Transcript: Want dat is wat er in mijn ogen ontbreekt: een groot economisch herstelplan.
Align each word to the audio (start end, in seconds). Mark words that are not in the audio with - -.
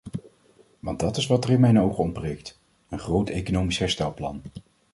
Want 0.79 0.99
dat 0.99 1.17
is 1.17 1.27
wat 1.27 1.43
er 1.43 1.49
in 1.51 1.59
mijn 1.59 1.79
ogen 1.79 2.03
ontbreekt: 2.03 2.59
een 2.89 2.99
groot 2.99 3.29
economisch 3.29 3.77
herstelplan. 3.77 4.41